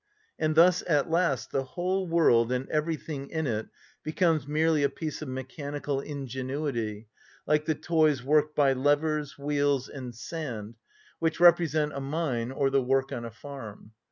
And 0.39 0.55
thus 0.55 0.81
at 0.87 1.11
last 1.11 1.51
the 1.51 1.61
whole 1.61 2.07
world 2.07 2.51
and 2.51 2.67
everything 2.69 3.29
in 3.29 3.45
it 3.45 3.67
becomes 4.01 4.47
merely 4.47 4.81
a 4.81 4.89
piece 4.89 5.21
of 5.21 5.27
mechanical 5.27 5.99
ingenuity, 6.01 7.07
like 7.45 7.65
the 7.65 7.75
toys 7.75 8.23
worked 8.23 8.55
by 8.55 8.73
levers, 8.73 9.37
wheels, 9.37 9.87
and 9.89 10.15
sand, 10.15 10.73
which 11.19 11.39
represent 11.39 11.93
a 11.93 11.99
mine 12.01 12.49
or 12.51 12.71
the 12.71 12.81
work 12.81 13.11
on 13.11 13.25
a 13.25 13.29
farm. 13.29 13.91